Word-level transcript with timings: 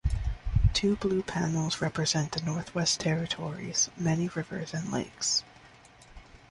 Two 0.73 0.95
blue 0.95 1.21
panels 1.21 1.79
represent 1.79 2.31
the 2.31 2.41
Northwest 2.41 2.99
Territories' 2.99 3.91
many 3.95 4.29
rivers 4.29 4.73
and 4.73 4.91
lakes. 4.91 5.43